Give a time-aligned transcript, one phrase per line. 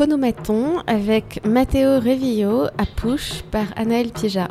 [0.00, 4.48] Phonomaton avec Matteo Revillo à Pouche par Anaël Pieja.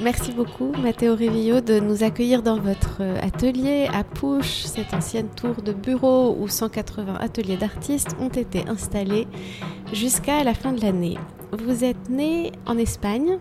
[0.00, 5.62] Merci beaucoup Matteo Revillo de nous accueillir dans votre atelier à Pouche, cette ancienne tour
[5.62, 9.26] de bureau où 180 ateliers d'artistes ont été installés
[9.92, 11.18] jusqu'à la fin de l'année.
[11.50, 13.38] Vous êtes né en Espagne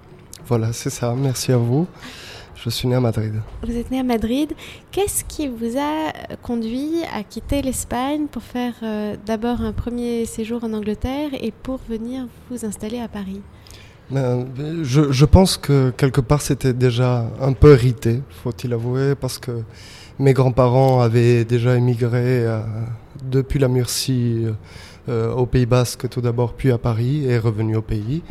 [0.48, 1.86] Voilà, c'est ça, merci à vous.
[2.64, 3.34] Je suis né à Madrid.
[3.64, 4.54] Vous êtes né à Madrid.
[4.92, 10.64] Qu'est-ce qui vous a conduit à quitter l'Espagne pour faire euh, d'abord un premier séjour
[10.64, 13.42] en Angleterre et pour venir vous installer à Paris?
[14.12, 14.46] Ben,
[14.84, 19.64] je, je, pense que quelque part c'était déjà un peu hérité, faut-il avouer, parce que
[20.20, 22.60] mes grands-parents avaient déjà émigré euh,
[23.24, 24.46] depuis la Murcie.
[25.10, 28.22] Euh, au Pays Basque tout d'abord, puis à Paris, et est revenue au pays.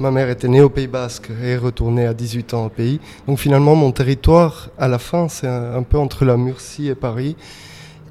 [0.00, 2.98] Ma mère était née au Pays Basque et est retournée à 18 ans au pays.
[3.28, 7.36] Donc finalement, mon territoire, à la fin, c'est un, peu entre la Murcie et Paris.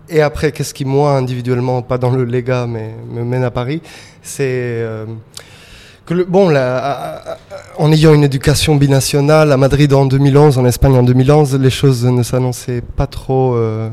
[0.08, 3.81] Et après, qu'est-ce qui, moi, individuellement, pas dans le légat, mais me mène à Paris,
[4.22, 4.45] c'est...
[4.45, 5.05] Euh,
[6.05, 7.38] que le, bon, là,
[7.78, 12.06] en ayant une éducation binationale à Madrid en 2011, en Espagne en 2011, les choses
[12.06, 13.89] ne s'annonçaient pas trop euh,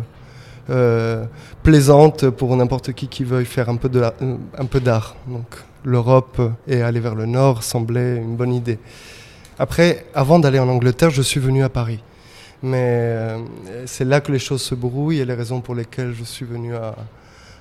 [0.70, 1.26] euh,
[1.62, 5.14] plaisante pour n'importe qui qui veuille faire un peu de euh, un peu d'art.
[5.26, 5.44] Donc
[5.84, 8.78] l'Europe et aller vers le nord semblait une bonne idée.
[9.58, 12.00] Après, avant d'aller en Angleterre, je suis venu à Paris.
[12.62, 13.38] Mais euh,
[13.84, 16.74] c'est là que les choses se brouillent et les raisons pour lesquelles je suis venu
[16.74, 16.94] à,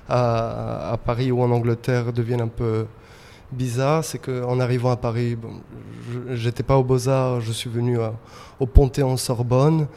[0.08, 2.86] à, Paris ou en Angleterre deviennent un peu
[3.52, 4.02] bizarres.
[4.02, 5.60] C'est qu'en arrivant à Paris, bon,
[6.32, 7.98] j'étais pas aux Beaux-Arts, je suis venu
[8.58, 9.88] au Panthéon Sorbonne.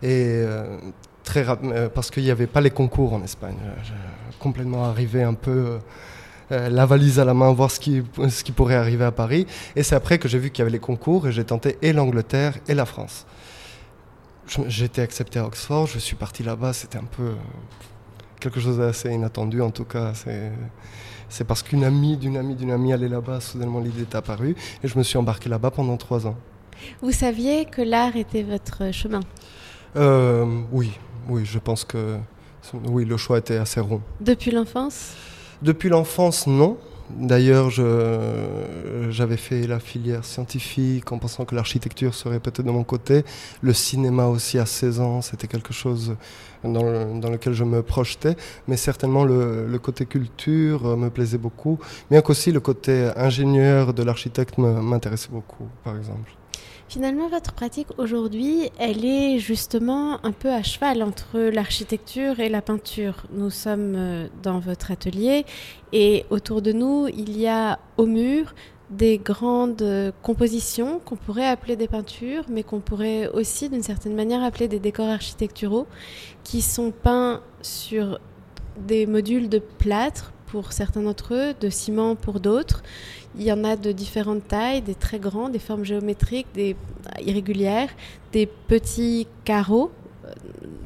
[0.00, 0.44] Et
[1.22, 3.56] très euh, parce qu'il n'y avait pas les concours en Espagne.
[3.64, 5.78] Euh, j'ai complètement arrivé un peu
[6.50, 9.46] euh, la valise à la main, voir ce qui, ce qui pourrait arriver à Paris.
[9.76, 11.92] Et c'est après que j'ai vu qu'il y avait les concours et j'ai tenté et
[11.92, 13.26] l'Angleterre et la France.
[14.66, 17.32] J'ai été accepté à Oxford, je suis parti là-bas, c'était un peu
[18.40, 20.12] quelque chose d'assez inattendu en tout cas.
[21.28, 24.88] C'est parce qu'une amie d'une amie d'une amie allait là-bas, soudainement l'idée est apparue et
[24.88, 26.36] je me suis embarqué là-bas pendant trois ans.
[27.00, 29.20] Vous saviez que l'art était votre chemin?
[29.94, 30.90] Oui,
[31.28, 32.18] oui, je pense que
[32.84, 34.00] oui, le choix était assez rond.
[34.20, 35.14] Depuis l'enfance?
[35.62, 36.76] Depuis l'enfance, non.
[37.10, 37.70] D'ailleurs,
[39.10, 43.24] j'avais fait la filière scientifique en pensant que l'architecture serait peut-être de mon côté.
[43.60, 46.16] Le cinéma aussi à 16 ans, c'était quelque chose
[46.64, 48.36] dans, dans, lequel je me projetais.
[48.66, 51.78] Mais certainement, le, le côté culture me plaisait beaucoup.
[52.10, 56.30] Bien qu'aussi le côté ingénieur de l'architecte m'intéressait beaucoup, par exemple.
[56.88, 62.60] Finalement, votre pratique aujourd'hui, elle est justement un peu à cheval entre l'architecture et la
[62.60, 63.24] peinture.
[63.32, 65.44] Nous sommes euh, dans votre atelier
[65.92, 68.54] et autour de nous, il y a au mur
[68.90, 74.42] des grandes compositions qu'on pourrait appeler des peintures, mais qu'on pourrait aussi d'une certaine manière
[74.42, 75.86] appeler des décors architecturaux,
[76.44, 78.20] qui sont peints sur
[78.76, 82.82] des modules de plâtre pour certains d'entre eux, de ciment pour d'autres.
[83.36, 86.76] Il y en a de différentes tailles, des très grands, des formes géométriques, des
[87.24, 87.88] irrégulières,
[88.32, 89.90] des petits carreaux
[90.24, 90.30] euh,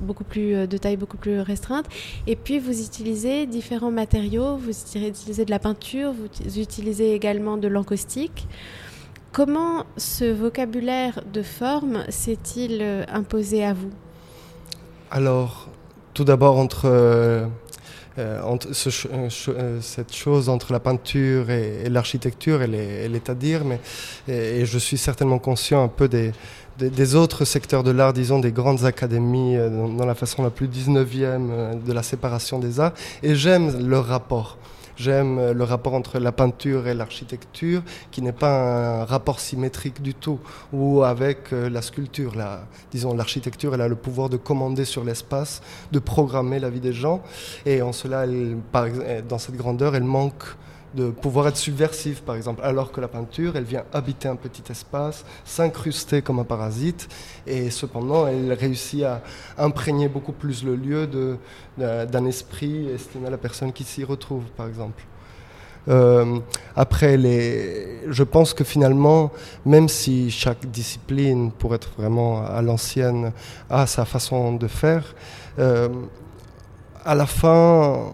[0.01, 1.87] beaucoup plus euh, de taille beaucoup plus restreinte
[2.27, 4.57] et puis vous utilisez différents matériaux.
[4.57, 8.47] Vous utilisez de la peinture vous utilisez également de l'encaustique.
[9.33, 13.91] Comment ce vocabulaire de forme s'est-il euh, imposé à vous?
[15.11, 15.69] Alors
[16.15, 16.87] tout d'abord entre
[18.19, 23.81] entre euh, euh, cette chose entre la peinture et, l'architecture, elle, est, à dire, mais
[24.29, 26.33] et, je suis certainement conscient un peu des,
[26.79, 31.83] des, autres secteurs de l'art, disons des grandes académies, dans, la façon la plus 19e
[31.83, 34.59] de la séparation des arts, et j'aime leur rapport.
[34.97, 40.03] J'aime euh, le rapport entre la peinture et l'architecture, qui n'est pas un rapport symétrique
[40.03, 40.41] du tout,
[40.73, 42.35] ou avec euh, la sculpture.
[42.35, 45.63] La, disons, l'architecture, elle a le pouvoir de commander sur l'espace,
[45.93, 47.23] de programmer la vie des gens,
[47.67, 48.27] et en cela,
[49.29, 50.45] dans cette grandeur, elle manque
[50.95, 54.63] de pouvoir être subversive, par exemple, alors que la peinture, elle vient habiter un petit
[54.71, 57.09] espace, s'incruster comme un parasite,
[57.47, 59.23] et cependant, elle réussit à
[59.59, 61.09] imprégner beaucoup plus le lieu
[61.77, 65.03] d'un esprit, estimer la personne qui s'y retrouve, par exemple.
[65.89, 66.41] Euh,
[66.75, 69.31] après, les, je pense que finalement,
[69.65, 73.33] même si chaque discipline, pour être vraiment à l'ancienne,
[73.71, 75.15] a sa façon de faire,
[75.59, 75.89] euh,
[77.05, 78.13] à la fin,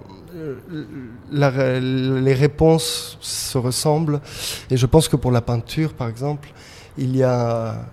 [1.31, 4.21] les réponses se ressemblent.
[4.71, 6.53] Et je pense que pour la peinture, par exemple,
[6.99, 7.87] il y a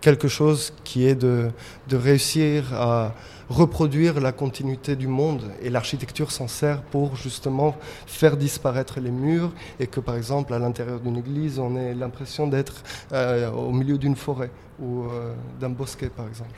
[0.00, 1.50] quelque chose qui est de,
[1.90, 3.14] réussir à
[3.48, 5.42] reproduire la continuité du monde.
[5.60, 7.76] Et l'architecture s'en sert pour justement
[8.06, 12.46] faire disparaître les murs et que par exemple à l'intérieur d'une église, on ait l'impression
[12.46, 12.82] d'être
[13.12, 14.50] euh, au milieu d'une forêt
[14.80, 16.54] ou euh, d'un bosquet par exemple.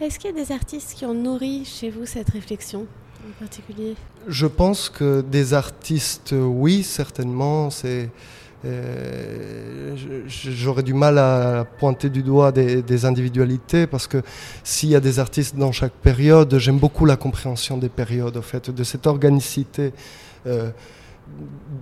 [0.00, 2.86] Est-ce qu'il y a des artistes qui ont nourri chez vous cette réflexion?
[3.26, 3.94] En particulier
[4.26, 7.70] Je pense que des artistes, oui, certainement.
[7.70, 8.10] C'est
[8.64, 9.94] euh,
[10.26, 14.22] J'aurais du mal à pointer du doigt des, individualités parce que
[14.64, 18.42] s'il y a des artistes dans chaque période, j'aime beaucoup la compréhension des périodes, au
[18.42, 19.92] fait, de cette organicité.
[20.46, 20.70] Euh,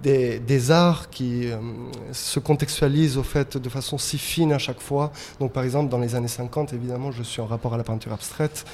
[0.02, 1.56] des, arts qui euh,
[2.12, 5.12] se contextualisent au fait de façon si fine à chaque fois.
[5.40, 8.12] Donc par exemple dans les années 50, évidemment, je suis en rapport à la peinture
[8.12, 8.64] abstraite.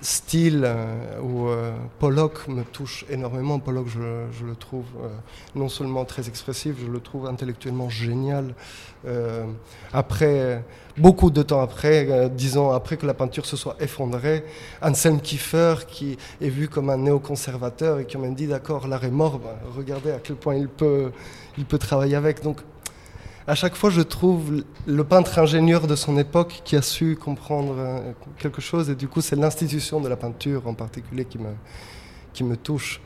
[0.00, 3.58] Style euh, où euh, Pollock me touche énormément.
[3.58, 4.84] Pollock, je, le trouve
[5.54, 8.54] non seulement très expressif, je le trouve intellectuellement génial.
[9.92, 10.64] après,
[10.96, 14.44] beaucoup de temps après, disons après que la peinture se soit effondrée,
[14.82, 19.10] Anselm Kiefer, qui est vu comme un néoconservateur et qui m'a dit d'accord, l'art est
[19.10, 21.12] mort, ben, regardez à quel point il peut,
[21.58, 22.42] il peut travailler avec.
[22.42, 22.60] Donc
[23.48, 27.74] à chaque fois, je trouve le peintre ingénieur de son époque qui a su comprendre
[27.78, 28.90] euh, quelque chose.
[28.90, 31.50] Et du coup, c'est l'institution de la peinture en particulier qui me,
[32.32, 33.00] qui me touche.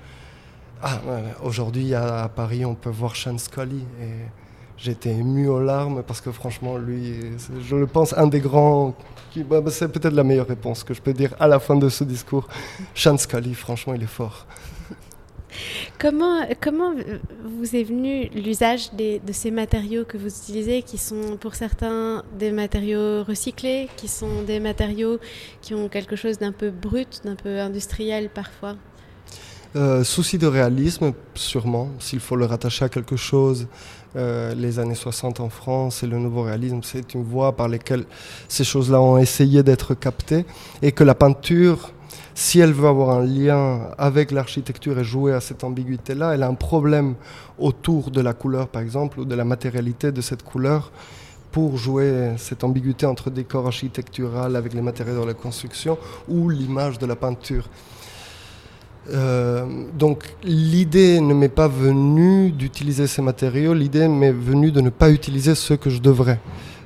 [0.83, 0.99] Ah,
[1.43, 3.85] aujourd'hui, à, Paris, on peut voir Sean Scully.
[4.01, 4.15] Et
[4.79, 7.17] j'étais ému aux larmes parce que franchement, lui,
[7.63, 8.95] je le pense, un des grands.
[9.37, 11.91] Bah, bah, c'est peut-être la meilleure réponse que je peux dire à la fin de
[11.91, 12.49] ce discours.
[12.95, 14.47] Sean Scully, franchement, il est fort.
[15.99, 16.95] Comment, comment
[17.45, 22.53] vous est venu l'usage de ces matériaux que vous utilisez, qui sont pour certains des
[22.53, 25.19] matériaux recyclés, qui sont des matériaux
[25.61, 28.77] qui ont quelque chose d'un peu brut, d'un peu industriel parfois?
[29.77, 33.69] Euh, souci de réalisme, sûrement, s'il faut le rattacher à quelque chose.
[34.17, 38.05] Euh, les années 60 en France et le nouveau réalisme, c'est une voie par laquelle
[38.49, 40.45] ces choses-là ont essayé d'être captées
[40.83, 41.93] et que la peinture
[42.41, 46.49] si elle veut avoir un lien avec l'architecture et jouer à cette ambiguïté-là, elle a
[46.49, 47.15] un problème
[47.59, 50.91] autour de la couleur, par exemple, ou de la matérialité de cette couleur
[51.53, 55.99] pour jouer cette ambiguïté entre décor architectural avec les matériaux de la construction
[56.29, 57.69] ou l'image de la peinture.
[59.11, 59.67] Euh,
[59.99, 65.11] donc l'idée ne m'est pas venue d'utiliser ces matériaux, l'idée m'est venue de ne pas
[65.11, 66.41] utiliser ce que je devrais.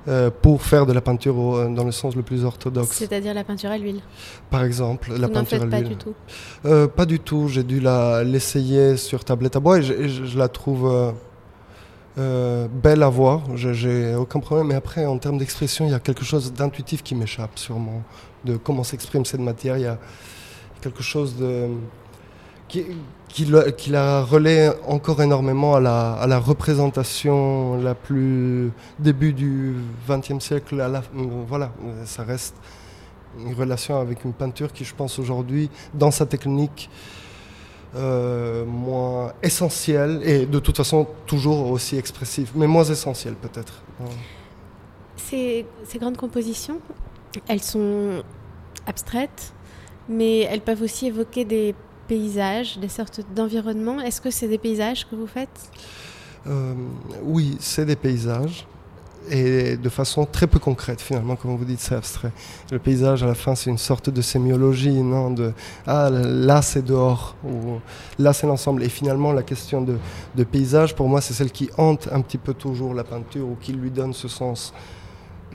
[0.06, 1.34] Euh, pour faire de la peinture
[1.70, 2.90] dans le sens le plus orthodoxe.
[2.90, 4.00] C'est-à-dire la peinture à l'huile
[4.50, 5.70] Par exemple, la peinture à l'huile.
[5.70, 6.14] pas du tout
[6.66, 7.48] euh, Pas du tout.
[7.48, 11.14] J'ai dû l'essayer sur tablette à bois et je, la trouve
[12.18, 13.44] euh, belle à voir.
[13.56, 14.66] J'ai aucun problème.
[14.66, 18.02] Mais après, en termes d'expression, il y a quelque chose d'intuitif qui m'échappe sûrement.
[18.44, 19.78] De comment s'exprime cette matière.
[19.78, 19.98] Il y a
[20.82, 21.68] quelque chose de
[22.68, 23.44] qui,
[23.90, 29.76] la relaie encore énormément à la, représentation la plus début du
[30.08, 30.80] XXe siècle.
[30.80, 31.72] À la, voilà,
[32.04, 32.54] ça reste
[33.38, 36.88] une relation avec une peinture qui, je pense, aujourd'hui, dans sa technique,
[37.96, 43.82] euh, moins essentielle et de toute façon toujours aussi expressive, mais moins essentielle peut-être.
[45.16, 45.64] ces
[46.00, 46.80] grandes compositions,
[47.46, 48.22] elles sont
[48.86, 49.52] abstraites,
[50.08, 51.74] mais elles peuvent aussi évoquer des
[52.08, 54.00] paysages, des sortes d'environnements.
[54.00, 55.70] Est-ce que c'est des paysages que vous faites?
[56.46, 56.74] Euh,
[57.22, 58.66] Oui, c'est des paysages.
[59.30, 62.30] Et de façon très peu concrète, finalement, comme vous dites, c'est abstrait.
[62.70, 65.54] Le paysage, à la fin, c'est une sorte de sémiologie, non de,
[65.86, 67.80] Ah, là, c'est dehors, ou
[68.18, 68.82] là, c'est l'ensemble.
[68.82, 72.52] Et finalement, la question de, paysage, pour moi, c'est celle qui hante un petit peu
[72.52, 74.74] toujours la peinture, ou qui lui donne ce sens,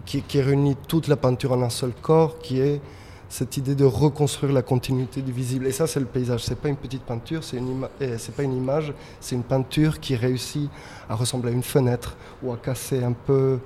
[0.03, 2.81] qui réunit toute la peinture en un seul corps, qui est
[3.29, 5.67] cette idée de reconstruire la continuité du visible.
[5.67, 6.43] Et ça, c'est le paysage.
[6.43, 9.99] C'est pas une petite peinture, c'est une eh, c'est pas une image, c'est une peinture
[9.99, 10.69] qui réussit
[11.07, 13.59] à ressembler à une fenêtre ou à casser un peu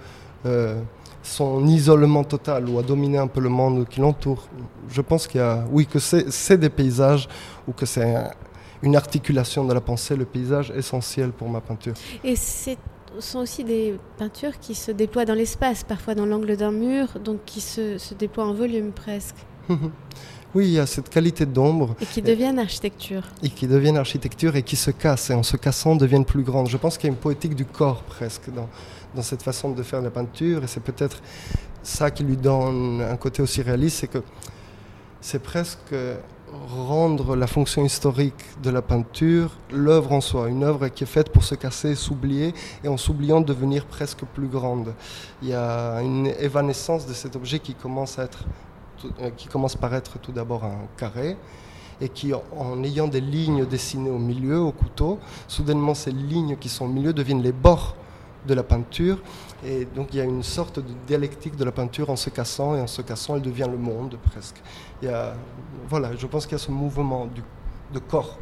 [0.45, 0.81] euh,
[1.23, 4.47] son isolement total ou à dominer un peu le monde qui l'entoure.
[4.89, 7.29] Je pense qu'il y a, oui, que c'est des paysages
[7.65, 8.15] ou que c'est
[8.81, 11.93] une articulation de la pensée, le paysage essentiel pour ma peinture.
[12.25, 12.77] Et c'est
[13.19, 17.41] sont aussi des peintures qui se déploient dans l'espace, parfois dans l'angle d'un mur, donc
[17.45, 19.35] qui se, se déploient en volume presque.
[20.55, 21.95] Oui, il y a cette qualité d'ombre.
[21.99, 23.23] Et qui deviennent architecture.
[23.41, 26.69] Et qui deviennent architecture et qui se cassent, et en se cassant deviennent plus grandes.
[26.69, 28.69] Je pense qu'il y a une poétique du corps presque dans,
[29.15, 31.23] dans cette façon de faire la peinture, et c'est peut-être
[31.81, 34.21] ça qui lui donne un côté aussi réaliste, c'est que
[35.21, 35.95] c'est presque
[36.67, 41.29] rendre la fonction historique de la peinture l'œuvre en soi, une œuvre qui est faite
[41.29, 42.53] pour se casser, s'oublier,
[42.83, 44.93] et en s'oubliant devenir presque plus grande.
[45.41, 48.45] Il y a une évanescence de cet objet qui commence à être
[49.21, 51.37] euh, qui commence par être tout d'abord un carré
[52.01, 56.67] et qui, en ayant des lignes dessinées au milieu, au couteau, soudainement ces lignes qui
[56.67, 57.95] sont au milieu deviennent les bords
[58.47, 59.19] de la peinture.
[59.65, 62.75] Et donc il y a une sorte de dialectique de la peinture en se cassant,
[62.75, 64.61] et en se cassant, elle devient le monde presque.
[65.01, 65.33] Il y a,
[65.87, 67.27] voilà, je pense qu'il y a ce mouvement
[67.93, 68.37] de corps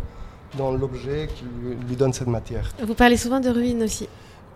[0.58, 1.46] dans l'objet qui
[1.88, 2.72] lui donne cette matière.
[2.86, 4.08] Vous parlez souvent de ruines aussi.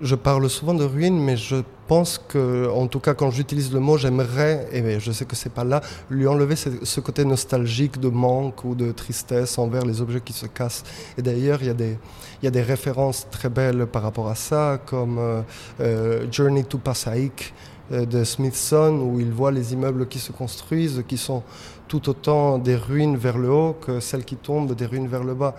[0.02, 3.80] Je parle souvent de ruines, mais je pense que, en tout cas, quand j'utilise le
[3.80, 8.10] mot, j'aimerais, et je sais que c'est pas là, lui enlever ce, côté nostalgique de
[8.10, 10.84] manque ou de tristesse envers les objets qui se cassent.
[11.18, 15.42] Et d'ailleurs, il y a des, références très belles par rapport à ça, comme euh,
[15.80, 17.54] euh, Journey to Passaic
[17.92, 21.44] euh, de Smithson, où il voit les immeubles qui se construisent, qui sont
[21.88, 25.36] tout autant des ruines vers le haut que celles qui tombent des ruines vers le
[25.36, 25.56] bas.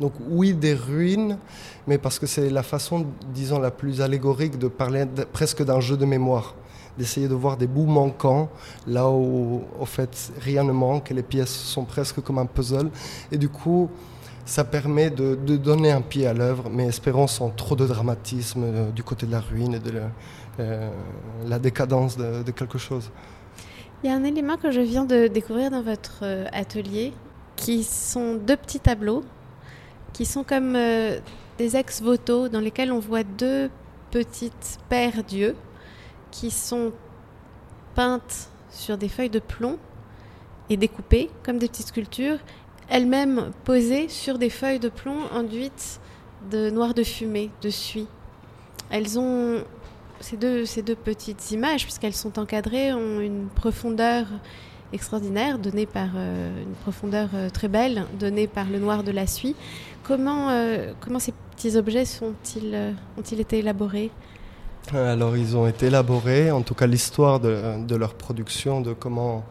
[0.00, 1.38] Donc oui, des ruines,
[1.86, 5.96] mais parce que c'est la façon, disons, la plus allégorique de parler presque d'un jeu
[5.96, 6.54] de mémoire,
[6.98, 8.48] d'essayer de voir des bouts manquants,
[8.86, 12.90] là où, au fait, rien ne manque, et les pièces sont presque comme un puzzle.
[13.30, 13.88] Et du coup,
[14.44, 18.90] ça permet de, donner un pied à l'œuvre, mais espérons sans trop de dramatisme euh,
[18.90, 20.10] du côté de la ruine et de la,
[20.60, 23.10] euh, décadence de, quelque chose.
[24.02, 27.12] Il y a un élément que je viens de découvrir dans votre euh, atelier,
[27.56, 29.22] qui sont deux petits tableaux
[30.14, 31.18] qui sont comme euh,
[31.58, 33.68] des ex-voto dans lesquels on voit deux
[34.10, 35.56] petites paires d'yeux
[36.30, 36.92] qui sont
[37.94, 39.78] peintes sur des feuilles de plomb
[40.70, 42.38] et découpées comme des petites sculptures,
[42.88, 46.00] elles-mêmes posées sur des feuilles de plomb enduites
[46.50, 48.06] de noir de fumée, de suie.
[48.90, 49.64] Elles ont
[50.20, 54.26] ces deux, ces deux petites images, puisqu'elles sont encadrées, ont une profondeur
[54.94, 59.26] extraordinaire, donnée par euh, une profondeur euh, très belle, donnée par le noir de la
[59.26, 59.56] suie.
[60.02, 64.10] Comment, euh, comment ces petits objets sont-ils, ont-ils été élaborés?
[64.92, 69.44] Alors, ils ont été élaborés, en tout cas l'histoire de, leur production, de comment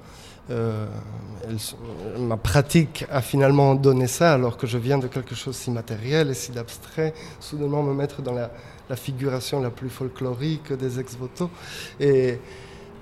[2.20, 6.30] ma pratique a finalement donné ça, alors que je viens de quelque chose si matériel
[6.30, 8.52] et si d'abstrait, soudainement me mettre dans la,
[8.90, 11.50] la figuration la plus folklorique des ex-voto.
[12.00, 12.40] Et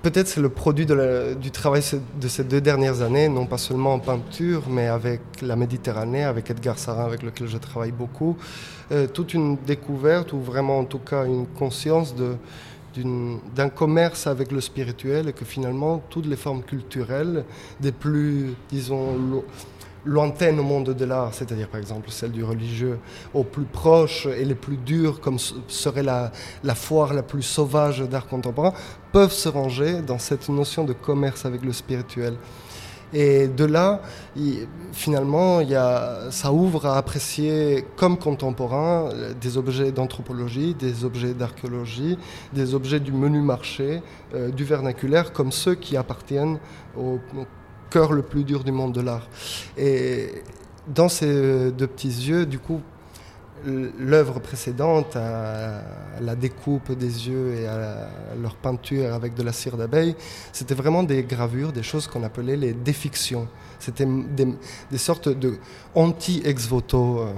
[0.02, 1.82] peut-être c'est le produit du travail
[2.20, 6.50] de ces deux dernières années, non pas seulement en peinture, mais avec la Méditerranée, avec
[6.50, 8.36] Edgar Sarin, avec lequel je travaille beaucoup.
[8.90, 12.14] Euh, toute une découverte, ou vraiment en tout cas une conscience
[12.96, 17.44] d'un commerce avec le spirituel et que finalement toutes les formes culturelles,
[17.80, 19.42] des plus, disons,
[20.04, 22.98] lointaines au monde de l'art, c'est-à-dire par exemple celle du religieux,
[23.34, 26.32] aux plus proches et les plus dures, comme serait la,
[26.64, 28.72] la foire la plus sauvage d'art contemporain,
[29.12, 32.36] peuvent se ranger dans cette notion de commerce avec le spirituel.
[33.14, 34.00] Et de là,
[34.92, 41.34] finalement, il y a, ça ouvre à apprécier comme contemporain des objets d'anthropologie, des objets
[41.34, 42.16] d'archéologie,
[42.54, 44.02] des objets du menu marché,
[44.34, 46.58] euh, du vernaculaire, comme ceux qui appartiennent
[46.96, 47.18] au,
[47.92, 49.28] cœur le plus dur du monde de l'art.
[49.76, 50.42] Et
[50.88, 52.80] dans ces deux petits yeux, du coup,
[53.64, 55.82] l'œuvre précédente, à
[56.20, 58.08] la découpe des yeux et à
[58.40, 60.16] leur peinture avec de la cire d'abeille,
[60.52, 63.46] c'était vraiment des gravures, des choses qu'on appelait les défictions.
[63.78, 65.58] C'était des, sortes de
[65.94, 67.32] anti-ex-voto euh,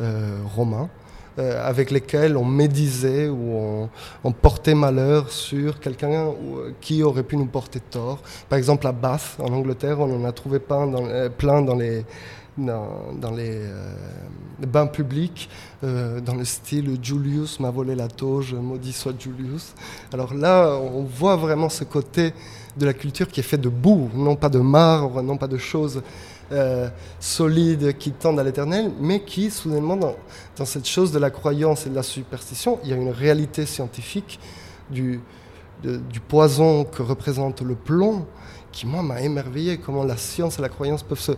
[0.00, 0.88] euh, romains.
[1.36, 3.88] Euh, avec lesquels on médisait ou
[4.22, 8.20] on, portait malheur sur quelqu'un euh, qui aurait pu nous porter tort.
[8.48, 11.74] Par exemple, à Bath, en Angleterre, on en a trouvé plein dans, euh, plein dans
[11.74, 12.04] les,
[12.56, 13.58] dans, les
[14.64, 15.50] bains publics,
[15.82, 19.74] dans le style Julius m'a volé la toge, maudit soit Julius.
[20.12, 22.32] Alors là, on voit vraiment ce côté
[22.76, 25.58] de la culture qui est fait de boue, non pas de marbre, non pas de
[25.58, 26.00] choses
[26.52, 26.88] euh,
[27.20, 30.16] solides qui tendent à l'éternel, mais qui, soudainement, dans,
[30.56, 33.66] dans, cette chose de la croyance et de la superstition, il y a une réalité
[33.66, 34.38] scientifique
[34.90, 35.20] du,
[35.82, 38.26] du poison que représente le plomb,
[38.72, 41.32] qui, moi, m'a émerveillé, comment la science et la croyance peuvent se,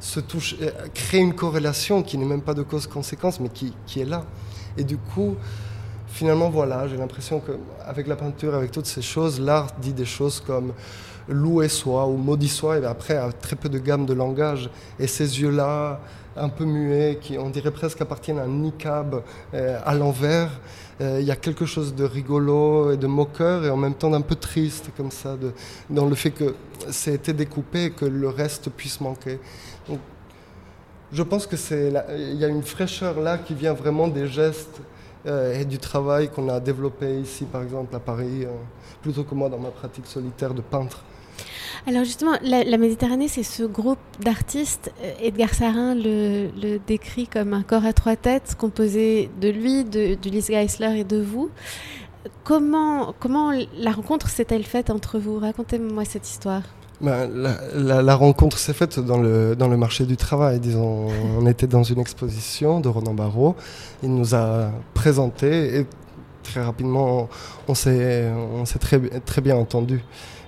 [0.00, 4.00] se toucher, euh, créer une corrélation qui n'est même pas de cause-conséquence, mais qui, qui
[4.00, 4.24] est là.
[4.76, 5.36] Et du coup,
[6.06, 10.40] finalement, voilà, j'ai l'impression qu'avec la peinture, avec toutes ces choses, l'art dit des choses
[10.40, 10.72] comme
[11.28, 14.70] loué soit ou maudit soit, et après, a très peu de gamme de langage.
[14.98, 16.00] Et ces yeux-là,
[16.38, 19.22] un peu muets, qui on dirait presque appartiennent à un niqab
[19.54, 20.50] euh, à l'envers,
[21.00, 24.10] euh, il y a quelque chose de rigolo et de moqueur et en même temps
[24.10, 25.36] d'un peu triste comme ça,
[25.90, 26.54] dans le fait que
[26.84, 29.38] a été découpé et que le reste puisse manquer.
[29.88, 29.98] Donc,
[31.12, 34.80] je pense que c'est il y a une fraîcheur là qui vient vraiment des gestes
[35.26, 38.46] euh, et du travail qu'on a développé ici, par exemple, à Paris,
[39.02, 41.02] plutôt que moi dans ma pratique solitaire de peintre.
[41.86, 44.92] Alors justement, la, Méditerranée, c'est ce groupe d'artistes.
[45.02, 50.48] Euh, Edgar Sarin le, décrit comme un corps à trois têtes composé de lui, d'Ulysse
[50.48, 51.50] Geisler et de vous.
[52.44, 55.38] Comment, comment la rencontre s'est-elle faite entre vous?
[55.38, 56.62] Racontez-moi cette histoire.
[57.00, 57.30] Ben,
[57.74, 60.58] la, rencontre s'est faite dans le, dans le marché du travail.
[60.58, 61.06] Disons,
[61.38, 63.54] on était dans une exposition de Ronan Barrault.
[64.02, 65.86] Il nous a présenté et
[66.42, 67.28] très rapidement,
[67.68, 68.32] on s'est
[68.80, 70.02] très, très bien entendu.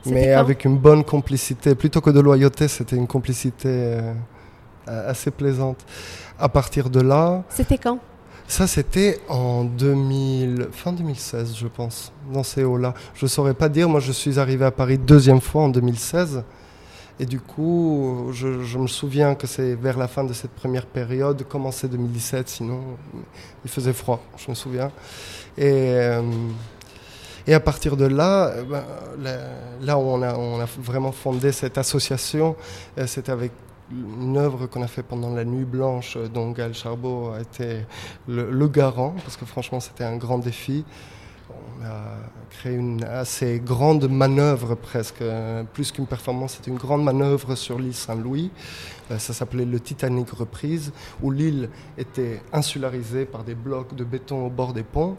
[0.07, 1.75] Mais avec une bonne complicité.
[1.75, 4.12] Plutôt que de loyauté, c'était une complicité euh,
[4.87, 5.85] assez plaisante.
[6.38, 7.42] À partir de là.
[7.50, 7.99] C'était quand?
[8.49, 12.95] Ça, c'était en 2000, fin 2016, je pense, dans ces hauts-là.
[13.14, 16.42] Je ne saurais pas dire, moi je suis arrivé à Paris deuxième fois en 2016.
[17.21, 21.47] Et du coup, je, me souviens que c'est vers la fin de cette première période,
[21.47, 22.80] commencé 2017, sinon
[23.64, 24.90] il faisait froid, je me souviens.
[25.57, 26.23] Et, euh,
[27.47, 28.85] et à partir de là, eh ben,
[29.83, 32.57] là où on a, vraiment fondé cette association,
[32.99, 33.53] euh, c'était avec
[33.91, 37.85] une œuvre qu'on a fait pendant la nuit blanche, euh, dont Gaël Charbot a été
[38.29, 40.85] le, garant, parce que franchement c'était un grand défi.
[41.51, 42.17] On a
[42.51, 47.79] créé une assez grande manœuvre presque, euh, plus qu'une performance, c'était une grande manœuvre sur
[47.79, 48.51] l'île Saint-Louis.
[49.11, 50.93] Euh, ça s'appelait le Titanic reprise,
[51.23, 51.69] où l'île
[51.99, 55.17] était insularisée par des blocs de béton au bord des ponts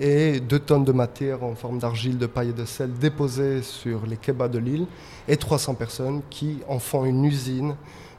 [0.00, 4.06] et deux tonnes de matière en forme d'argile, de paille et de sel déposées sur
[4.06, 4.86] les quais de l'île
[5.28, 7.76] et 300 personnes qui en font une usine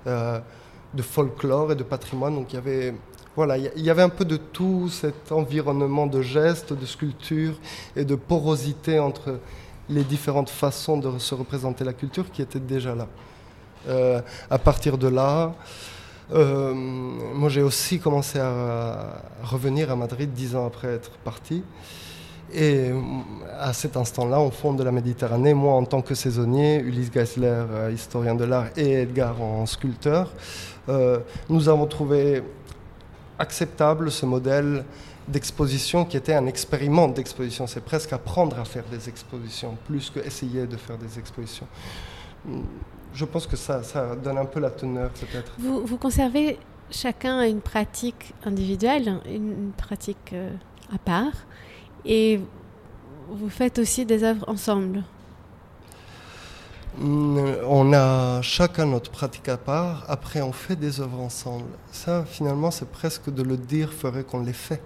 [0.07, 0.39] euh,
[0.93, 2.35] de folklore et de patrimoine.
[2.35, 2.93] Donc il y avait
[3.35, 7.55] voilà, il y avait un peu de tout cet environnement de gestes, de sculptures
[7.97, 9.39] et de porosité entre
[9.89, 13.07] les différentes façons de se représenter la culture qui étaient déjà là.
[13.89, 15.53] Euh, à partir de là,
[16.33, 21.63] euh, moi j'ai aussi commencé à revenir à Madrid dix ans après être parti.
[22.53, 22.91] Et
[23.59, 27.47] à cet instant-là, on fonde de la Méditerranée, moi en tant que saisonnier, Ulysse Geisler,
[27.47, 30.31] euh, historien de l'art, et Edgar en sculpteur,
[30.87, 32.43] euh, nous avons trouvé
[33.39, 34.85] acceptable ce modèle
[35.27, 37.65] d'exposition qui était un expériment d'exposition.
[37.65, 41.67] C'est presque apprendre à faire des expositions, plus que essayer de faire des expositions.
[43.15, 45.53] Je pense que ça, ça donne un peu la teneur peut-être.
[45.57, 46.59] Vous, vous conservez
[46.91, 50.51] chacun une pratique individuelle, une pratique euh,
[50.93, 51.33] à part.
[52.05, 52.41] Et
[53.29, 55.03] vous faites aussi des œuvres ensemble
[56.99, 61.65] mm, on a chacun notre pratique à part, après on fait des œuvres ensemble.
[61.91, 64.81] Ça, finalement, c'est presque de le dire ferait qu'on les fait.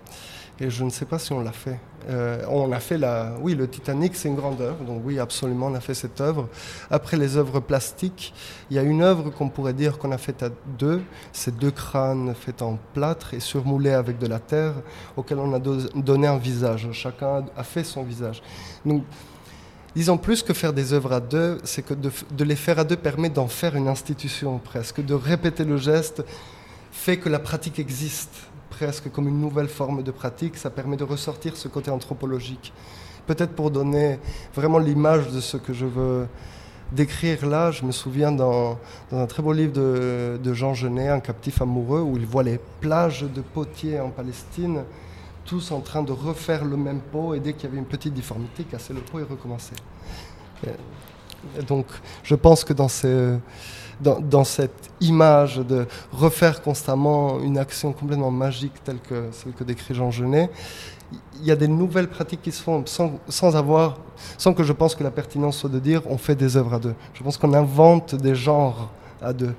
[0.62, 1.80] Et je ne sais pas si on l'a fait.
[2.10, 3.34] Euh, on a fait la.
[3.42, 4.84] Oui, le Titanic, c'est une grande œuvre.
[4.84, 6.50] Donc, oui, absolument, on a fait cette œuvre.
[6.92, 8.34] Après les œuvres plastiques,
[8.70, 11.02] il y a une œuvre qu'on pourrait dire qu'on a faite à deux.
[11.32, 14.74] C'est deux crânes faits en plâtre et surmoulés avec de la terre,
[15.16, 16.90] auxquels on a donné un visage.
[16.92, 18.42] Chacun a fait son visage.
[18.86, 19.04] Donc,
[19.96, 22.84] disons plus que faire des œuvres à deux, c'est que de, de les faire à
[22.84, 25.06] deux permet d'en faire une institution presque.
[25.06, 26.24] De répéter le geste
[26.92, 30.58] fait que la pratique existe presque comme une nouvelle forme de pratique.
[30.58, 32.74] Ça permet de ressortir ce côté anthropologique.
[33.28, 34.20] Peut-être pour donner
[34.56, 36.28] vraiment l'image de ce que je veux
[36.92, 38.80] décrire là, je me souviens dans,
[39.12, 43.22] un très beau livre de, Jean Genet, Un captif amoureux, où il voit les plages
[43.24, 44.84] de potiers en Palestine,
[45.46, 48.14] tous en train de refaire le même pot, et dès qu'il y avait une petite
[48.14, 49.74] difformité, casser le pot et recommencer.
[51.68, 51.86] donc
[52.24, 53.38] je pense que dans ces
[54.02, 59.94] dans, cette image de refaire constamment une action complètement magique telle que celle que décrit
[59.94, 60.50] Jean Genet,
[61.40, 63.98] il y a des nouvelles pratiques qui se font sans, avoir,
[64.38, 66.80] sans que je pense que la pertinence soit de dire on fait des œuvres à
[66.80, 66.96] deux.
[67.14, 68.90] Je pense qu'on invente des genres
[69.22, 69.54] à deux.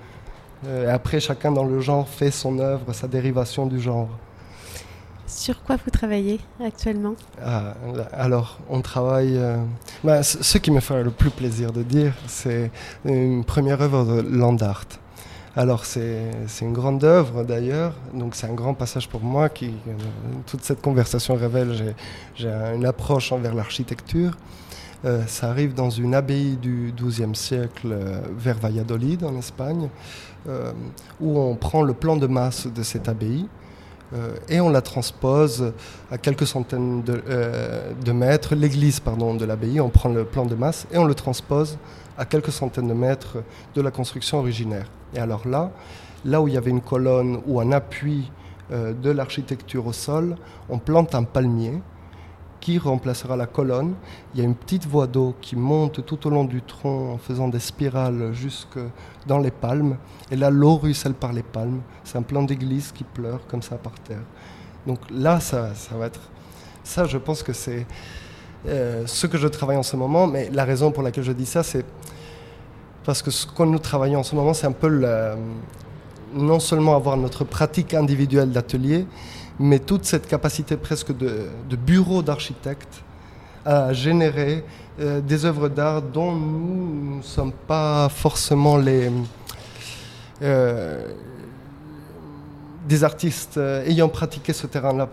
[0.67, 4.09] Euh, et après, chacun dans le genre fait son œuvre, sa dérivation du genre.
[5.31, 7.75] Sur quoi vous travaillez actuellement ah,
[8.13, 9.37] Alors, on travaille.
[9.39, 9.59] Euh,
[10.03, 12.73] bah, ce qui me fait le plus plaisir de dire, c'est
[13.05, 14.89] une première œuvre de Land Art.
[15.55, 19.49] Alors, c'est une grande œuvre d'ailleurs, donc c'est un grand passage pour moi.
[19.49, 19.93] Qui, euh,
[20.47, 21.95] toute cette conversation révèle
[22.35, 24.37] j'ai une approche envers l'architecture.
[25.05, 27.97] Euh, ça arrive dans une abbaye du XIIe siècle
[28.37, 29.89] vers Valladolid, en Espagne,
[31.21, 33.60] où on prend le plan de masse de cette abbaye euh,
[34.49, 35.73] et on la transpose
[36.11, 40.45] à quelques centaines de, euh, de mètres, l'église pardon, de l'abbaye, on prend le plan
[40.45, 41.79] de masse et on le transpose
[42.19, 43.39] à quelques centaines de mètres
[43.75, 44.87] de la construction originaire.
[45.15, 45.71] Et alors là,
[46.25, 48.31] là où il y avait une colonne ou un appui
[48.73, 50.37] euh, de l'architecture au sol,
[50.69, 51.81] on plante un palmier
[52.61, 53.95] qui remplacera la colonne.
[54.35, 57.19] Il y a une petite voie d'eau qui monte tout au long du tronc en
[57.19, 58.79] faisant des spirales jusque
[59.27, 59.97] dans les palmes.
[60.31, 61.81] Et là, l'eau ruisselle par les palmes.
[62.05, 64.23] C'est un plan d'église qui pleure comme ça par terre.
[64.87, 66.21] Donc là, ça, va être...
[66.85, 67.87] Ça, je pense que c'est
[68.67, 70.27] euh, ce que je travaille en ce moment.
[70.27, 71.85] Mais la raison pour laquelle je dis ça, c'est
[73.05, 75.05] parce que ce que nous travaillons en ce moment, c'est un peu
[76.35, 79.07] non seulement avoir notre pratique individuelle d'atelier,
[79.61, 83.03] mais toute cette capacité presque de, bureau d'architecte
[83.67, 84.65] à générer
[84.99, 89.11] euh, des œuvres d'art dont nous ne sommes pas forcément les,
[90.41, 91.07] euh,
[92.91, 95.09] des artistes euh, ayant pratiqué ce terrain-là,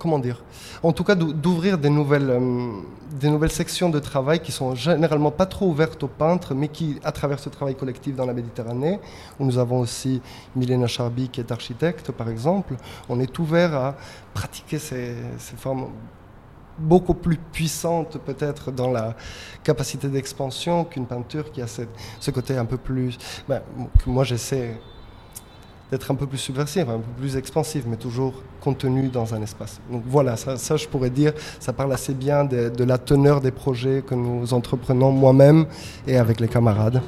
[0.00, 0.42] comment dire
[0.82, 2.72] En tout cas, d'ouvrir des nouvelles, euh,
[3.20, 6.98] des nouvelles sections de travail qui sont généralement pas trop ouvertes aux peintres, mais qui,
[7.04, 8.98] à travers ce travail collectif dans la Méditerranée,
[9.38, 10.20] où nous avons aussi
[10.56, 12.74] Milena Charby qui est architecte, par exemple,
[13.08, 13.94] on est ouvert à
[14.34, 15.14] pratiquer ces,
[15.56, 15.86] formes
[16.76, 19.14] beaucoup plus puissantes peut-être dans la
[19.62, 23.16] capacité d'expansion qu'une peinture qui a ce côté un peu plus...
[23.48, 23.62] Ben,
[24.06, 24.76] moi j'essaie
[25.94, 29.80] d'être un peu plus subversive, un peu plus expansive, mais toujours contenue dans un espace.
[29.92, 34.02] Donc voilà, ça, je pourrais dire, ça parle assez bien de, la teneur des projets
[34.04, 35.66] que nous entreprenons moi-même
[36.08, 37.00] et avec les camarades.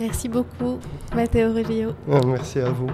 [0.00, 0.80] Merci beaucoup,
[1.14, 1.92] Matteo Rubio.
[2.26, 2.90] Merci à vous.